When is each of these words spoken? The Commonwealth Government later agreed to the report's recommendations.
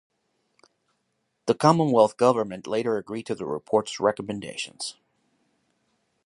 The 1.45 1.53
Commonwealth 1.53 2.17
Government 2.17 2.65
later 2.65 2.97
agreed 2.97 3.27
to 3.27 3.35
the 3.35 3.45
report's 3.45 3.99
recommendations. 3.99 4.95